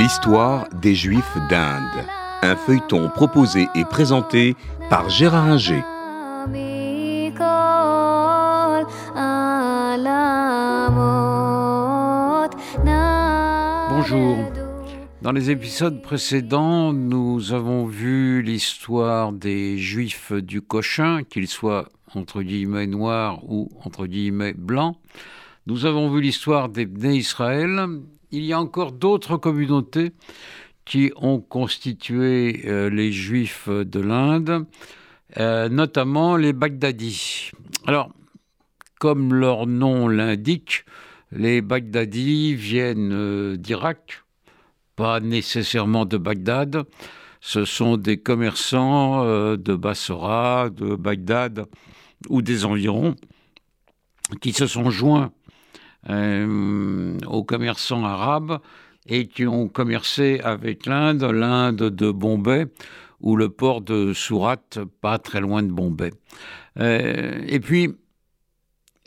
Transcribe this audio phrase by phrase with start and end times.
[0.00, 2.06] L'histoire des Juifs d'Inde.
[2.40, 4.56] Un feuilleton proposé et présenté
[4.88, 5.82] par Gérard Inger.
[13.90, 14.38] Bonjour.
[15.20, 22.40] Dans les épisodes précédents, nous avons vu l'histoire des Juifs du Cochin, qu'ils soient entre
[22.40, 24.96] guillemets noirs ou entre guillemets blancs.
[25.66, 27.86] Nous avons vu l'histoire des Bnei Israël.
[28.32, 30.12] Il y a encore d'autres communautés
[30.84, 34.66] qui ont constitué euh, les Juifs de l'Inde,
[35.38, 37.50] euh, notamment les Baghdadis.
[37.86, 38.10] Alors,
[39.00, 40.84] comme leur nom l'indique,
[41.32, 44.22] les Baghdadis viennent euh, d'Irak,
[44.94, 46.84] pas nécessairement de Bagdad.
[47.40, 49.24] Ce sont des commerçants
[49.56, 51.64] de Bassora, de Bagdad
[52.28, 53.16] ou des environs
[54.40, 55.32] qui se sont joints
[56.08, 58.58] euh, aux commerçants arabes
[59.06, 62.66] et qui ont commercé avec l'Inde, l'Inde de Bombay
[63.20, 64.56] ou le port de Surat,
[65.02, 66.10] pas très loin de Bombay.
[66.78, 67.90] Euh, et puis,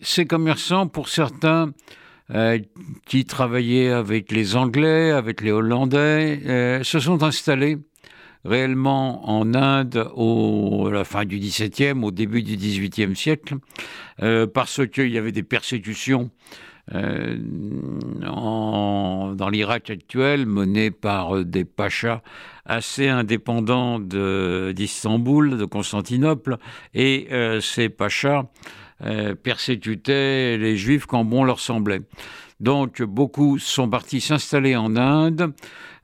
[0.02, 1.72] ces commerçants, pour certains,
[2.30, 2.60] euh,
[3.08, 7.80] qui travaillaient avec les Anglais, avec les Hollandais, se sont installés
[8.46, 13.56] réellement en Inde au, à la fin du XVIIe, au début du XVIIIe siècle,
[14.54, 16.30] parce qu'il y avait des persécutions
[16.92, 17.38] euh,
[18.18, 22.22] dans l'Irak actuel, mené par euh, des pachas
[22.66, 26.58] assez indépendants d'Istanbul, de, Constantinople,
[26.94, 28.46] et euh, ces pachas
[29.44, 32.00] persécutaient les juifs quand bon leur semblait.
[32.62, 35.54] Donc beaucoup sont partis s'installer en Inde.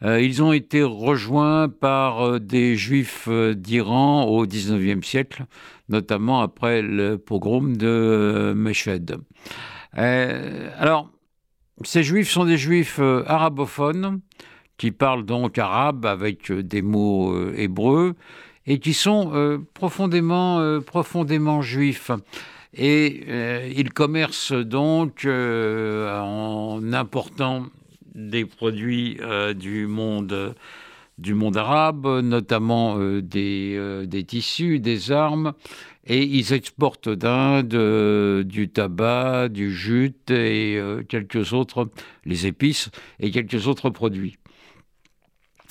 [0.03, 5.45] ils ont été rejoints par des juifs d'Iran au XIXe siècle,
[5.88, 9.16] notamment après le pogrom de Meshed.
[9.97, 11.09] Euh, alors,
[11.83, 14.21] ces juifs sont des juifs euh, arabophones
[14.77, 18.15] qui parlent donc arabe avec euh, des mots hébreux
[18.67, 22.11] et qui sont profondément, profondément juifs.
[22.75, 27.65] Et ils commercent donc en important
[28.14, 29.19] des produits
[29.55, 30.53] du monde
[31.17, 35.53] du monde arabe, notamment des, des, tissus, des armes,
[36.09, 41.89] et ils exportent d'Inde euh, du tabac, du jute et euh, quelques autres,
[42.25, 42.89] les épices
[43.20, 44.37] et quelques autres produits.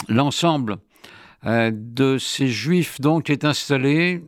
[0.09, 0.77] L'ensemble
[1.45, 4.23] euh, de ces juifs donc est installé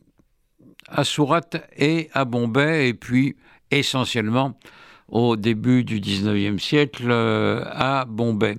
[0.89, 3.37] à Surat et à Bombay et puis
[3.71, 4.59] essentiellement
[5.07, 8.59] au début du 19e siècle à Bombay.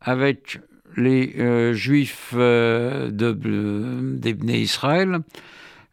[0.00, 0.58] avec
[0.96, 3.32] les euh, juifs euh, de,
[4.16, 5.20] d'Ebné Israël,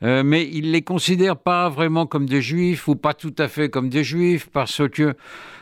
[0.03, 3.47] euh, mais ils ne les considèrent pas vraiment comme des juifs ou pas tout à
[3.47, 5.15] fait comme des juifs parce que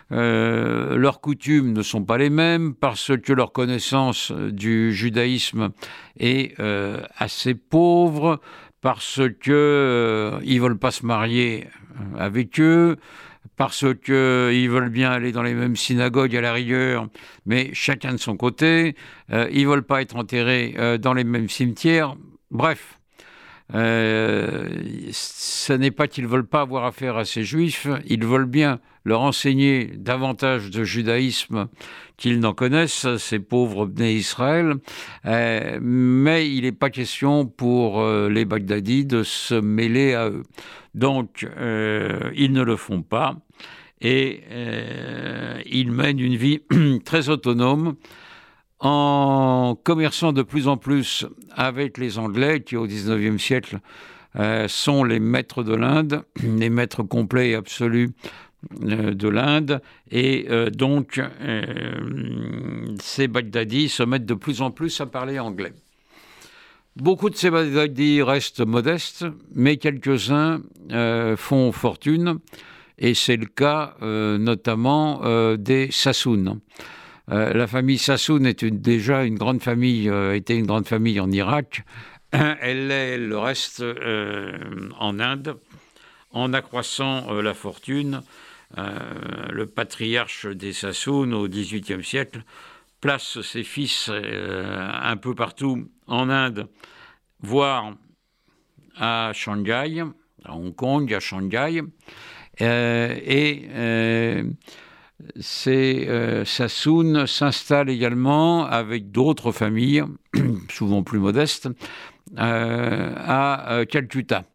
[0.09, 5.71] leurs coutumes ne sont pas les mêmes, parce que leur connaissance du judaïsme
[6.17, 6.55] est
[7.17, 8.39] assez pauvre,
[8.79, 11.67] parce qu'ils ne veulent pas se marier
[12.17, 12.95] avec eux,
[13.57, 17.07] parce qu'ils veulent bien aller dans les mêmes synagogues à la rigueur,
[17.45, 18.95] mais chacun de son côté.
[19.33, 22.15] Euh, ils veulent pas être enterrés euh, dans les mêmes cimetières.
[22.51, 22.96] Bref,
[23.73, 29.21] ce n'est pas qu'ils veulent pas avoir affaire à ces juifs, ils veulent bien leur
[29.21, 31.67] enseigner davantage de judaïsme
[32.17, 34.75] qu'ils n'en connaissent, ces pauvres Bnei Israël,
[35.23, 40.43] mais il n'est pas question pour les Baghdadis de se mêler à eux.
[40.95, 43.35] Donc, ils ne le font pas
[44.01, 44.41] et
[45.65, 46.61] ils mènent une vie
[47.05, 47.95] très autonome
[48.79, 53.79] en commerçant de plus en plus avec les Anglais, qui au XIXe siècle
[54.37, 58.11] euh, sont les maîtres de l'Inde, les maîtres complets et absolus
[58.83, 61.21] euh, de l'Inde, et euh, donc
[63.01, 65.73] ces Baghdadis se mettent de plus en plus à parler anglais.
[66.95, 70.61] Beaucoup de ces Baghdadis restent modestes, mais quelques-uns
[71.37, 72.39] font fortune,
[72.97, 75.21] et c'est le cas notamment
[75.57, 76.59] des Sassoon.
[77.29, 81.29] Euh, la famille Sassoon est déjà une grande famille, euh, était une grande famille en
[81.31, 81.83] Irak.
[82.31, 84.57] Elle le reste euh,
[84.97, 85.57] en Inde,
[86.31, 88.21] en accroissant la fortune.
[88.75, 92.43] le patriarche des Sassoon au XVIIIe siècle
[92.99, 96.67] place ses fils un peu partout en Inde,
[97.39, 97.93] voire
[98.97, 100.03] à Shanghai,
[100.43, 101.81] à Hong Kong, à Shanghai.
[102.59, 104.43] et
[105.39, 110.03] c'est euh, Sassoon s'installe également avec d'autres familles,
[110.69, 111.69] souvent plus modestes,
[112.37, 114.45] euh, à euh, Calcutta.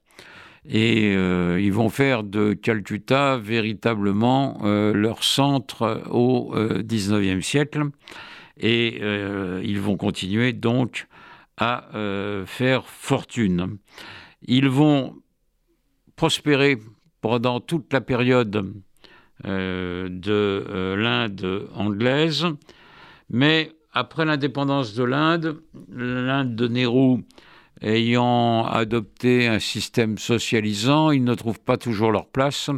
[0.65, 7.83] Et ils vont faire de Calcutta véritablement leur centre au XIXe siècle.
[8.61, 9.01] Et
[9.65, 11.09] ils vont continuer donc
[11.57, 11.89] à
[12.47, 13.79] faire fortune.
[14.43, 15.17] Ils vont
[16.15, 16.79] prospérer
[17.21, 18.73] pendant toute la période
[19.45, 22.47] de l'Inde anglaise,
[23.31, 25.61] mais après l'indépendance de l'Inde,
[25.91, 27.25] l'Inde de Nehru
[27.83, 32.71] ayant adopté un système socialisant, ils ne trouvent pas toujours leur place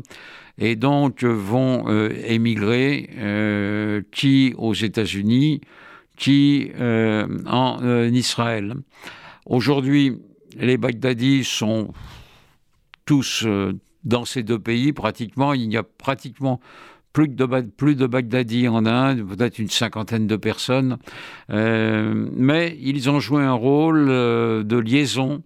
[0.59, 5.61] et donc vont euh, émigrer, euh, qui aux États-Unis,
[6.17, 7.81] qui euh, en
[8.13, 8.75] Israël.
[9.47, 10.17] Aujourd'hui,
[10.57, 11.93] les Baghdadis sont
[13.05, 13.47] tous
[14.05, 15.53] dans ces deux pays, pratiquement.
[15.55, 16.61] Il n'y a pratiquement
[17.15, 20.99] plus de, plus de Baghdadi en Inde, peut-être une cinquantaine de personnes.
[21.51, 25.43] Euh, mais ils ont joué un rôle euh, de liaison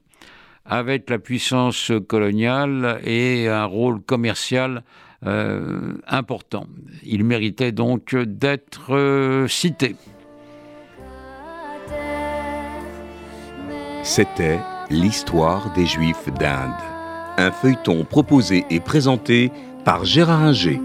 [0.64, 4.82] avec la puissance coloniale et un rôle commercial
[5.26, 6.66] euh, important.
[7.04, 9.96] Ils méritaient donc d'être cités.
[14.02, 14.58] C'était
[14.90, 16.72] l'histoire des Juifs d'Inde,
[17.38, 19.50] un feuilleton proposé et présenté
[19.84, 20.80] par Gérard Inger.